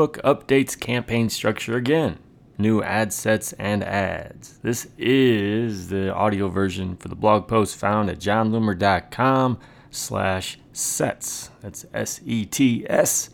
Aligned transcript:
Facebook 0.00 0.18
updates 0.22 0.80
campaign 0.80 1.28
structure 1.28 1.76
again. 1.76 2.18
New 2.56 2.82
ad 2.82 3.12
sets 3.12 3.52
and 3.54 3.84
ads. 3.84 4.56
This 4.62 4.88
is 4.96 5.90
the 5.90 6.14
audio 6.14 6.48
version 6.48 6.96
for 6.96 7.08
the 7.08 7.14
blog 7.14 7.46
post 7.46 7.76
found 7.76 8.08
at 8.08 8.18
jonloomer.com 8.18 9.58
slash 9.90 10.58
sets. 10.72 11.50
That's 11.60 11.84
S-E-T-S. 11.92 13.28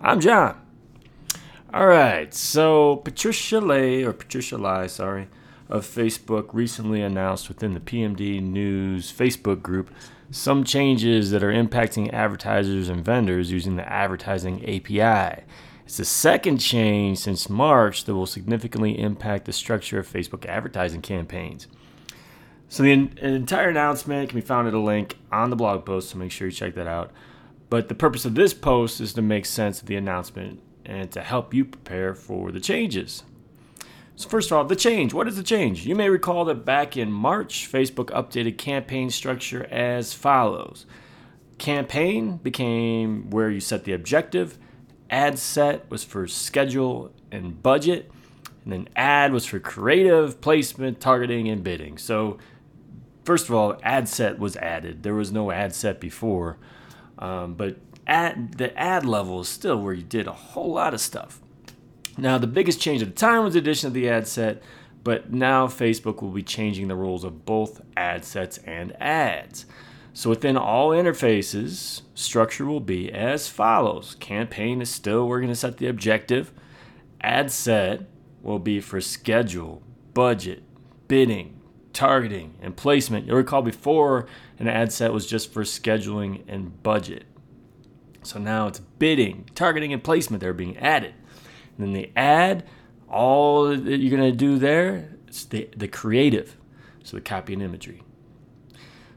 I'm 0.00 0.20
Jon. 0.20 0.58
All 1.74 1.86
right, 1.86 2.32
so 2.32 2.96
Patricia 2.96 3.60
Lay, 3.60 4.02
or 4.02 4.14
Patricia 4.14 4.56
Lai, 4.56 4.86
sorry, 4.86 5.28
of 5.68 5.86
Facebook 5.86 6.48
recently 6.54 7.02
announced 7.02 7.48
within 7.48 7.74
the 7.74 7.80
PMD 7.80 8.42
News 8.42 9.12
Facebook 9.12 9.60
group 9.60 9.90
some 10.30 10.64
changes 10.64 11.30
that 11.30 11.42
are 11.42 11.52
impacting 11.52 12.10
advertisers 12.10 12.88
and 12.88 13.04
vendors 13.04 13.52
using 13.52 13.76
the 13.76 13.86
advertising 13.86 14.62
API. 14.64 15.42
It's 15.90 15.96
the 15.96 16.04
second 16.04 16.58
change 16.58 17.18
since 17.18 17.50
March 17.50 18.04
that 18.04 18.14
will 18.14 18.24
significantly 18.24 18.96
impact 18.96 19.44
the 19.44 19.52
structure 19.52 19.98
of 19.98 20.06
Facebook 20.06 20.46
advertising 20.46 21.02
campaigns. 21.02 21.66
So, 22.68 22.84
the 22.84 22.92
entire 22.92 23.70
announcement 23.70 24.28
can 24.28 24.38
be 24.38 24.46
found 24.46 24.68
at 24.68 24.74
a 24.74 24.78
link 24.78 25.16
on 25.32 25.50
the 25.50 25.56
blog 25.56 25.84
post, 25.84 26.10
so 26.10 26.18
make 26.18 26.30
sure 26.30 26.46
you 26.46 26.52
check 26.52 26.76
that 26.76 26.86
out. 26.86 27.10
But 27.70 27.88
the 27.88 27.96
purpose 27.96 28.24
of 28.24 28.36
this 28.36 28.54
post 28.54 29.00
is 29.00 29.12
to 29.14 29.22
make 29.22 29.44
sense 29.44 29.80
of 29.80 29.88
the 29.88 29.96
announcement 29.96 30.62
and 30.84 31.10
to 31.10 31.22
help 31.22 31.52
you 31.52 31.64
prepare 31.64 32.14
for 32.14 32.52
the 32.52 32.60
changes. 32.60 33.24
So, 34.14 34.28
first 34.28 34.52
of 34.52 34.58
all, 34.58 34.64
the 34.64 34.76
change. 34.76 35.12
What 35.12 35.26
is 35.26 35.34
the 35.34 35.42
change? 35.42 35.86
You 35.86 35.96
may 35.96 36.08
recall 36.08 36.44
that 36.44 36.64
back 36.64 36.96
in 36.96 37.10
March, 37.10 37.68
Facebook 37.68 38.10
updated 38.12 38.58
campaign 38.58 39.10
structure 39.10 39.66
as 39.72 40.14
follows 40.14 40.86
Campaign 41.58 42.36
became 42.36 43.28
where 43.30 43.50
you 43.50 43.58
set 43.58 43.82
the 43.82 43.92
objective, 43.92 44.56
ad 45.10 45.38
set 45.38 45.90
was 45.90 46.04
for 46.04 46.26
schedule 46.26 47.12
and 47.30 47.62
budget, 47.62 48.10
and 48.64 48.72
then 48.72 48.88
ad 48.96 49.32
was 49.32 49.44
for 49.44 49.58
creative, 49.58 50.40
placement, 50.40 51.00
targeting, 51.00 51.48
and 51.48 51.64
bidding. 51.64 51.98
So, 51.98 52.38
first 53.24 53.48
of 53.48 53.54
all, 53.54 53.76
ad 53.82 54.08
set 54.08 54.38
was 54.38 54.56
added. 54.56 55.02
There 55.02 55.14
was 55.14 55.32
no 55.32 55.50
ad 55.50 55.74
set 55.74 56.00
before, 56.00 56.56
um, 57.18 57.54
but 57.54 57.76
ad, 58.06 58.54
the 58.58 58.76
ad 58.78 59.04
level 59.04 59.40
is 59.40 59.48
still 59.48 59.80
where 59.80 59.94
you 59.94 60.02
did 60.02 60.26
a 60.26 60.32
whole 60.32 60.72
lot 60.72 60.94
of 60.94 61.00
stuff. 61.00 61.40
Now, 62.16 62.38
the 62.38 62.46
biggest 62.46 62.80
change 62.80 63.02
at 63.02 63.08
the 63.08 63.14
time 63.14 63.44
was 63.44 63.54
the 63.54 63.60
addition 63.60 63.86
of 63.88 63.94
the 63.94 64.08
ad 64.08 64.26
set, 64.26 64.62
but 65.02 65.32
now 65.32 65.66
Facebook 65.66 66.20
will 66.20 66.30
be 66.30 66.42
changing 66.42 66.88
the 66.88 66.96
rules 66.96 67.24
of 67.24 67.46
both 67.46 67.80
ad 67.96 68.24
sets 68.24 68.58
and 68.58 68.94
ads. 69.00 69.64
So 70.12 70.30
within 70.30 70.56
all 70.56 70.90
interfaces, 70.90 72.02
structure 72.14 72.66
will 72.66 72.80
be 72.80 73.12
as 73.12 73.48
follows. 73.48 74.16
Campaign 74.20 74.82
is 74.82 74.90
still, 74.90 75.26
we're 75.26 75.40
going 75.40 75.48
to 75.48 75.56
set 75.56 75.78
the 75.78 75.86
objective. 75.86 76.52
Ad 77.20 77.50
set 77.50 78.02
will 78.42 78.58
be 78.58 78.80
for 78.80 79.00
schedule, 79.00 79.82
budget, 80.14 80.62
bidding, 81.06 81.60
targeting, 81.92 82.54
and 82.60 82.76
placement. 82.76 83.26
You'll 83.26 83.36
recall 83.36 83.62
before 83.62 84.26
an 84.58 84.68
ad 84.68 84.92
set 84.92 85.12
was 85.12 85.26
just 85.26 85.52
for 85.52 85.62
scheduling 85.62 86.42
and 86.48 86.82
budget. 86.82 87.24
So 88.22 88.38
now 88.38 88.66
it's 88.66 88.80
bidding, 88.80 89.48
targeting, 89.54 89.92
and 89.92 90.02
placement 90.02 90.40
that 90.40 90.48
are 90.48 90.54
being 90.54 90.76
added. 90.78 91.14
And 91.76 91.86
then 91.86 91.92
the 91.92 92.12
ad, 92.16 92.66
all 93.08 93.68
that 93.68 93.98
you're 93.98 94.16
going 94.16 94.30
to 94.30 94.36
do 94.36 94.58
there, 94.58 95.16
it's 95.26 95.44
the, 95.44 95.68
the 95.76 95.88
creative, 95.88 96.56
so 97.02 97.16
the 97.16 97.22
copy 97.22 97.54
and 97.54 97.62
imagery. 97.62 98.02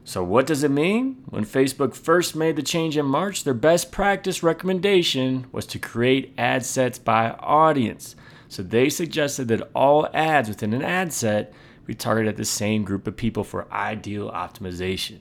So, 0.04 0.22
what 0.22 0.46
does 0.46 0.62
it 0.62 0.70
mean? 0.70 1.24
When 1.30 1.46
Facebook 1.46 1.94
first 1.94 2.36
made 2.36 2.56
the 2.56 2.62
change 2.62 2.96
in 2.96 3.06
March, 3.06 3.44
their 3.44 3.54
best 3.54 3.90
practice 3.90 4.42
recommendation 4.42 5.46
was 5.50 5.66
to 5.66 5.78
create 5.78 6.34
ad 6.36 6.64
sets 6.64 6.98
by 6.98 7.30
audience. 7.30 8.14
So, 8.48 8.62
they 8.62 8.90
suggested 8.90 9.48
that 9.48 9.70
all 9.74 10.08
ads 10.12 10.48
within 10.48 10.74
an 10.74 10.82
ad 10.82 11.12
set 11.12 11.54
be 11.86 11.94
targeted 11.94 12.28
at 12.28 12.36
the 12.36 12.44
same 12.44 12.84
group 12.84 13.06
of 13.06 13.16
people 13.16 13.44
for 13.44 13.72
ideal 13.72 14.30
optimization. 14.30 15.20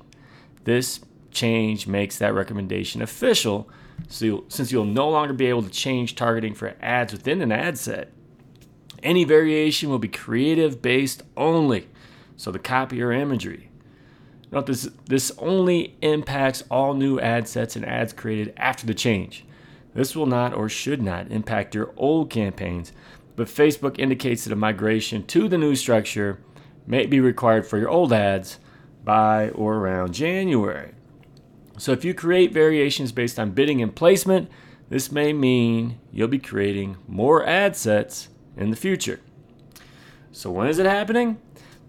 This 0.65 0.99
change 1.31 1.87
makes 1.87 2.17
that 2.17 2.33
recommendation 2.33 3.01
official 3.01 3.69
so 4.07 4.25
you'll, 4.25 4.45
since 4.47 4.71
you'll 4.71 4.85
no 4.85 5.09
longer 5.09 5.33
be 5.33 5.47
able 5.47 5.63
to 5.63 5.69
change 5.69 6.15
targeting 6.15 6.53
for 6.53 6.75
ads 6.81 7.13
within 7.13 7.41
an 7.41 7.51
ad 7.51 7.77
set, 7.77 8.11
any 9.01 9.23
variation 9.23 9.89
will 9.89 9.99
be 9.99 10.07
creative 10.07 10.81
based 10.81 11.23
only. 11.35 11.87
So 12.37 12.51
the 12.51 12.59
copy 12.59 13.01
or 13.01 13.11
imagery. 13.11 13.69
Note 14.53 14.67
this 14.67 14.87
this 15.05 15.31
only 15.39 15.97
impacts 16.03 16.63
all 16.69 16.93
new 16.93 17.19
ad 17.19 17.47
sets 17.47 17.75
and 17.75 17.83
ads 17.83 18.13
created 18.13 18.53
after 18.55 18.85
the 18.85 18.93
change. 18.93 19.45
This 19.95 20.15
will 20.15 20.27
not 20.27 20.53
or 20.53 20.69
should 20.69 21.01
not 21.01 21.31
impact 21.31 21.73
your 21.73 21.91
old 21.97 22.29
campaigns, 22.29 22.93
but 23.35 23.47
Facebook 23.47 23.97
indicates 23.97 24.43
that 24.43 24.53
a 24.53 24.55
migration 24.55 25.25
to 25.25 25.47
the 25.47 25.57
new 25.57 25.75
structure 25.75 26.39
may 26.85 27.07
be 27.07 27.19
required 27.19 27.65
for 27.65 27.79
your 27.79 27.89
old 27.89 28.13
ads 28.13 28.59
by 29.03 29.49
or 29.49 29.77
around 29.77 30.13
January. 30.13 30.93
So 31.79 31.91
if 31.91 32.05
you 32.05 32.13
create 32.13 32.53
variations 32.53 33.11
based 33.11 33.39
on 33.39 33.51
bidding 33.51 33.81
and 33.81 33.95
placement, 33.95 34.51
this 34.89 35.11
may 35.11 35.33
mean 35.33 35.99
you'll 36.11 36.27
be 36.27 36.37
creating 36.37 36.97
more 37.07 37.43
ad 37.43 37.75
sets 37.75 38.29
in 38.55 38.69
the 38.69 38.75
future. 38.75 39.19
So 40.31 40.51
when 40.51 40.67
is 40.67 40.77
it 40.77 40.85
happening? 40.85 41.39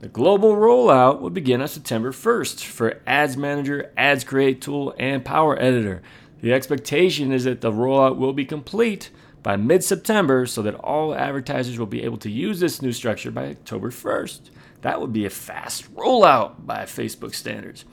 The 0.04 0.10
global 0.10 0.54
rollout 0.54 1.22
will 1.22 1.30
begin 1.30 1.62
on 1.62 1.68
September 1.68 2.12
1st 2.12 2.62
for 2.62 3.00
Ads 3.06 3.38
Manager, 3.38 3.90
Ads 3.96 4.24
Create 4.24 4.60
Tool, 4.60 4.94
and 4.98 5.24
Power 5.24 5.58
Editor. 5.58 6.02
The 6.42 6.52
expectation 6.52 7.32
is 7.32 7.44
that 7.44 7.62
the 7.62 7.72
rollout 7.72 8.18
will 8.18 8.34
be 8.34 8.44
complete 8.44 9.08
by 9.42 9.56
mid 9.56 9.82
September 9.82 10.44
so 10.44 10.60
that 10.60 10.74
all 10.74 11.14
advertisers 11.14 11.78
will 11.78 11.86
be 11.86 12.02
able 12.02 12.18
to 12.18 12.30
use 12.30 12.60
this 12.60 12.82
new 12.82 12.92
structure 12.92 13.30
by 13.30 13.46
October 13.46 13.90
1st. 13.90 14.50
That 14.82 15.00
would 15.00 15.14
be 15.14 15.24
a 15.24 15.30
fast 15.30 15.90
rollout 15.94 16.66
by 16.66 16.84
Facebook 16.84 17.34
standards. 17.34 17.86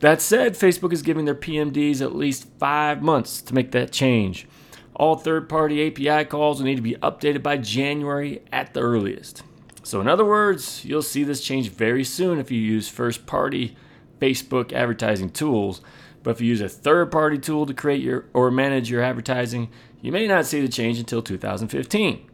That 0.00 0.20
said, 0.20 0.52
Facebook 0.52 0.92
is 0.92 1.00
giving 1.00 1.24
their 1.24 1.34
PMDs 1.34 2.02
at 2.02 2.14
least 2.14 2.50
five 2.58 3.02
months 3.02 3.40
to 3.40 3.54
make 3.54 3.70
that 3.70 3.92
change. 3.92 4.46
All 4.94 5.16
third 5.16 5.48
party 5.48 5.86
API 5.86 6.26
calls 6.26 6.58
will 6.58 6.66
need 6.66 6.76
to 6.76 6.82
be 6.82 6.96
updated 6.96 7.42
by 7.42 7.56
January 7.56 8.42
at 8.52 8.74
the 8.74 8.80
earliest. 8.80 9.42
So, 9.84 10.00
in 10.00 10.08
other 10.08 10.24
words, 10.24 10.84
you'll 10.84 11.02
see 11.02 11.24
this 11.24 11.40
change 11.40 11.68
very 11.68 12.04
soon 12.04 12.38
if 12.38 12.50
you 12.50 12.60
use 12.60 12.88
first 12.88 13.26
party 13.26 13.76
Facebook 14.20 14.72
advertising 14.72 15.30
tools. 15.30 15.80
But 16.22 16.32
if 16.32 16.40
you 16.40 16.48
use 16.48 16.60
a 16.60 16.68
third 16.68 17.12
party 17.12 17.38
tool 17.38 17.66
to 17.66 17.74
create 17.74 18.02
your 18.02 18.24
or 18.32 18.50
manage 18.50 18.90
your 18.90 19.02
advertising, 19.02 19.70
you 20.00 20.10
may 20.10 20.26
not 20.26 20.46
see 20.46 20.60
the 20.60 20.68
change 20.68 20.98
until 20.98 21.22
2015. 21.22 22.30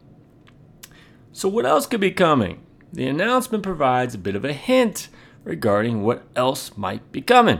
So, 1.33 1.49
what 1.49 1.65
else 1.65 1.85
could 1.85 2.01
be 2.01 2.11
coming? 2.11 2.61
The 2.93 3.07
announcement 3.07 3.63
provides 3.63 4.15
a 4.15 4.17
bit 4.17 4.35
of 4.35 4.43
a 4.43 4.53
hint 4.53 5.09
regarding 5.43 6.03
what 6.03 6.23
else 6.35 6.77
might 6.77 7.11
be 7.11 7.21
coming. 7.21 7.59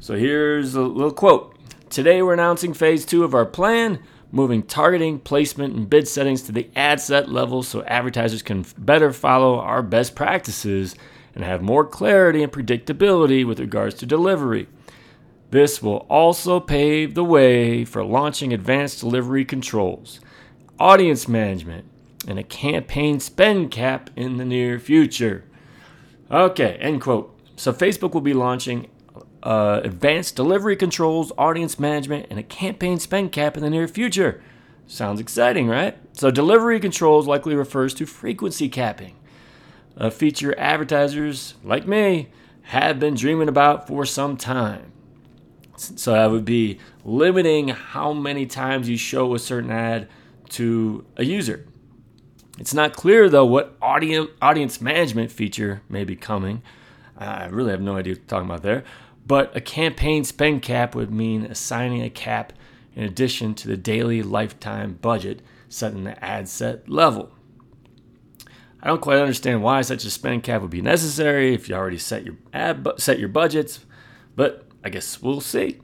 So 0.00 0.16
here's 0.16 0.74
a 0.74 0.82
little 0.82 1.12
quote. 1.12 1.56
Today 1.90 2.22
we're 2.22 2.32
announcing 2.32 2.74
phase 2.74 3.04
two 3.04 3.22
of 3.22 3.34
our 3.34 3.46
plan, 3.46 4.00
moving 4.32 4.62
targeting, 4.62 5.20
placement, 5.20 5.74
and 5.74 5.88
bid 5.88 6.08
settings 6.08 6.42
to 6.42 6.52
the 6.52 6.68
ad 6.74 7.00
set 7.00 7.28
level 7.30 7.62
so 7.62 7.84
advertisers 7.84 8.42
can 8.42 8.64
better 8.78 9.12
follow 9.12 9.60
our 9.60 9.82
best 9.82 10.16
practices 10.16 10.96
and 11.34 11.44
have 11.44 11.62
more 11.62 11.84
clarity 11.84 12.42
and 12.42 12.50
predictability 12.50 13.46
with 13.46 13.60
regards 13.60 13.94
to 13.96 14.06
delivery. 14.06 14.66
This 15.50 15.82
will 15.82 16.06
also 16.08 16.60
pave 16.60 17.14
the 17.14 17.24
way 17.24 17.84
for 17.84 18.02
launching 18.02 18.54
advanced 18.54 19.00
delivery 19.00 19.44
controls, 19.44 20.18
audience 20.78 21.28
management, 21.28 21.84
and 22.26 22.38
a 22.38 22.42
campaign 22.42 23.20
spend 23.20 23.70
cap 23.70 24.08
in 24.16 24.38
the 24.38 24.44
near 24.46 24.78
future. 24.78 25.44
Okay, 26.30 26.78
end 26.80 27.02
quote. 27.02 27.38
So 27.56 27.72
Facebook 27.72 28.14
will 28.14 28.22
be 28.22 28.32
launching 28.32 28.88
uh, 29.42 29.80
advanced 29.82 30.36
delivery 30.36 30.76
controls, 30.76 31.32
audience 31.36 31.78
management, 31.78 32.26
and 32.30 32.38
a 32.38 32.42
campaign 32.42 32.98
spend 32.98 33.32
cap 33.32 33.56
in 33.56 33.62
the 33.62 33.70
near 33.70 33.88
future. 33.88 34.42
Sounds 34.86 35.20
exciting, 35.20 35.68
right? 35.68 35.96
So 36.12 36.30
delivery 36.30 36.78
controls 36.80 37.26
likely 37.26 37.54
refers 37.54 37.94
to 37.94 38.06
frequency 38.06 38.68
capping, 38.68 39.16
a 39.96 40.10
feature 40.10 40.58
advertisers 40.58 41.54
like 41.64 41.86
me 41.86 42.28
have 42.62 43.00
been 43.00 43.14
dreaming 43.14 43.48
about 43.48 43.88
for 43.88 44.04
some 44.04 44.36
time. 44.36 44.92
So 45.76 46.12
that 46.12 46.30
would 46.30 46.44
be 46.44 46.78
limiting 47.04 47.68
how 47.68 48.12
many 48.12 48.46
times 48.46 48.88
you 48.88 48.96
show 48.96 49.34
a 49.34 49.38
certain 49.38 49.70
ad 49.70 50.08
to 50.50 51.04
a 51.16 51.24
user. 51.24 51.66
It's 52.58 52.74
not 52.74 52.92
clear 52.92 53.28
though 53.28 53.46
what 53.46 53.76
audience 53.80 54.30
audience 54.40 54.80
management 54.80 55.32
feature 55.32 55.82
may 55.88 56.04
be 56.04 56.14
coming. 56.14 56.62
I 57.24 57.46
really 57.46 57.70
have 57.70 57.80
no 57.80 57.96
idea 57.96 58.12
what 58.12 58.18
you're 58.18 58.26
talking 58.26 58.48
about 58.48 58.62
there. 58.62 58.84
But 59.26 59.56
a 59.56 59.60
campaign 59.60 60.24
spend 60.24 60.62
cap 60.62 60.94
would 60.94 61.12
mean 61.12 61.44
assigning 61.44 62.02
a 62.02 62.10
cap 62.10 62.52
in 62.94 63.04
addition 63.04 63.54
to 63.54 63.68
the 63.68 63.76
daily 63.76 64.22
lifetime 64.22 64.98
budget 65.00 65.42
set 65.68 65.92
in 65.92 66.04
the 66.04 66.22
ad 66.22 66.48
set 66.48 66.88
level. 66.88 67.32
I 68.82 68.88
don't 68.88 69.00
quite 69.00 69.18
understand 69.18 69.62
why 69.62 69.82
such 69.82 70.04
a 70.04 70.10
spend 70.10 70.42
cap 70.42 70.60
would 70.60 70.70
be 70.70 70.82
necessary 70.82 71.54
if 71.54 71.68
you 71.68 71.74
already 71.76 71.98
set 71.98 72.24
your 72.24 72.34
ad 72.52 72.82
bu- 72.82 72.98
set 72.98 73.20
your 73.20 73.28
budgets, 73.28 73.84
but 74.34 74.66
I 74.84 74.90
guess 74.90 75.22
we'll 75.22 75.40
see. 75.40 75.78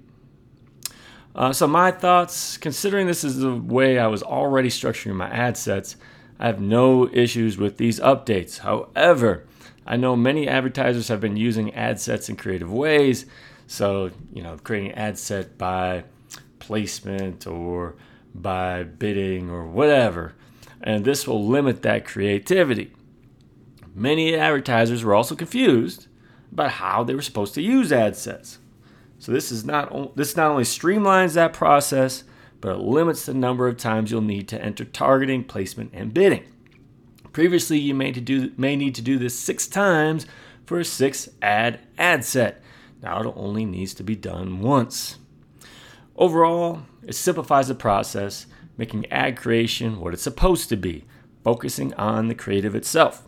Uh, 1.34 1.52
so, 1.52 1.69
my 1.69 1.93
thoughts 1.93 2.56
considering 2.56 3.06
this 3.06 3.23
is 3.23 3.38
the 3.38 3.55
way 3.55 4.00
I 4.00 4.08
was 4.08 4.25
already 4.25 4.69
structuring 4.69 5.14
my 5.14 5.31
ad 5.31 5.56
sets, 5.56 5.94
I 6.41 6.46
have 6.46 6.61
no 6.61 7.08
issues 7.12 7.56
with 7.56 7.76
these 7.76 8.00
updates. 8.00 8.58
However, 8.58 9.46
I 9.88 9.96
know 9.96 10.14
many 10.14 10.46
advertisers 10.46 11.08
have 11.08 11.20
been 11.20 11.38
using 11.38 11.75
ad 11.75 11.99
sets 11.99 12.29
in 12.29 12.37
creative 12.37 12.70
ways. 12.70 13.25
So, 13.67 14.11
you 14.32 14.43
know, 14.43 14.58
creating 14.62 14.93
ad 14.93 15.19
set 15.19 15.56
by 15.56 16.05
placement 16.58 17.46
or 17.46 17.96
by 18.35 18.82
bidding 18.82 19.49
or 19.49 19.67
whatever. 19.67 20.35
And 20.82 21.06
this 21.06 21.26
will 21.26 21.44
limit 21.44 21.81
that 21.82 22.05
creativity. 22.05 22.93
Many 23.94 24.37
advertisers 24.37 25.02
were 25.02 25.14
also 25.14 25.35
confused 25.35 26.06
about 26.52 26.73
how 26.73 27.02
they 27.02 27.14
were 27.14 27.23
supposed 27.23 27.55
to 27.55 27.62
use 27.62 27.91
ad 27.91 28.14
sets. 28.14 28.58
So 29.19 29.32
this 29.32 29.50
is 29.50 29.64
not 29.64 30.17
this 30.17 30.37
not 30.37 30.50
only 30.50 30.64
streamlines 30.64 31.32
that 31.32 31.55
process, 31.55 32.25
but 32.61 32.73
it 32.73 32.81
limits 32.81 33.25
the 33.25 33.34
number 33.34 33.67
of 33.67 33.79
times 33.79 34.11
you'll 34.11 34.20
need 34.20 34.49
to 34.49 34.62
enter 34.62 34.84
targeting, 34.84 35.44
placement, 35.44 35.93
and 35.94 36.12
bidding. 36.12 36.44
Previously, 37.38 37.79
you 37.79 37.94
may, 37.94 38.11
to 38.11 38.20
do, 38.20 38.50
may 38.56 38.75
need 38.75 38.96
to 38.96 39.00
do 39.00 39.17
this 39.17 39.38
six 39.38 39.69
times 39.69 40.26
for 40.67 40.81
a 40.81 40.85
six 40.85 41.29
ad 41.40 41.79
ad 41.96 42.25
set. 42.25 42.61
Now 43.00 43.20
it 43.20 43.32
only 43.37 43.64
needs 43.64 43.94
to 43.94 44.02
be 44.02 44.17
done 44.17 44.61
once. 44.61 45.19
Overall, 46.17 46.82
it 47.06 47.14
simplifies 47.14 47.69
the 47.69 47.76
process, 47.76 48.46
making 48.76 49.06
ad 49.12 49.37
creation 49.37 50.00
what 50.00 50.14
it's 50.14 50.23
supposed 50.25 50.69
to 50.70 50.76
be, 50.76 51.05
focusing 51.44 51.94
on 51.94 52.26
the 52.26 52.35
creative 52.35 52.75
itself. 52.75 53.23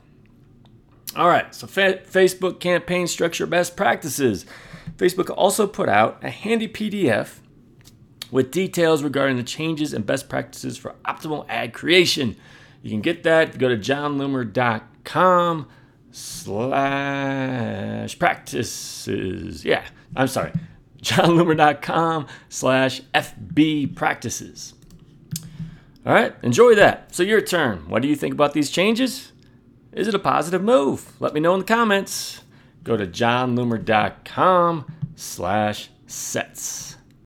All 1.14 1.28
right, 1.28 1.54
so 1.54 1.68
fa- 1.68 2.00
Facebook 2.04 2.58
campaign 2.58 3.06
structure 3.06 3.46
best 3.46 3.76
practices. 3.76 4.44
Facebook 4.96 5.32
also 5.36 5.68
put 5.68 5.88
out 5.88 6.18
a 6.20 6.30
handy 6.30 6.66
PDF 6.66 7.38
with 8.32 8.50
details 8.50 9.04
regarding 9.04 9.36
the 9.36 9.44
changes 9.44 9.92
and 9.92 10.04
best 10.04 10.28
practices 10.28 10.76
for 10.76 10.96
optimal 11.04 11.46
ad 11.48 11.72
creation. 11.72 12.34
You 12.82 12.90
can 12.90 13.00
get 13.00 13.22
that. 13.24 13.58
Go 13.58 13.68
to 13.68 13.76
jonloomer.com 13.76 15.68
slash 16.10 18.18
practices. 18.18 19.64
Yeah, 19.64 19.84
I'm 20.16 20.28
sorry. 20.28 20.52
jonloomer.com 21.02 22.26
slash 22.48 23.02
FB 23.14 23.94
practices. 23.94 24.74
All 26.06 26.14
right, 26.14 26.34
enjoy 26.42 26.74
that. 26.76 27.14
So, 27.14 27.22
your 27.22 27.42
turn. 27.42 27.88
What 27.88 28.02
do 28.02 28.08
you 28.08 28.16
think 28.16 28.32
about 28.32 28.54
these 28.54 28.70
changes? 28.70 29.32
Is 29.92 30.08
it 30.08 30.14
a 30.14 30.18
positive 30.18 30.62
move? 30.62 31.12
Let 31.20 31.34
me 31.34 31.40
know 31.40 31.52
in 31.54 31.60
the 31.60 31.66
comments. 31.66 32.42
Go 32.82 32.96
to 32.96 33.06
jonloomer.com 33.06 34.92
slash 35.14 35.90
sets. 36.06 36.96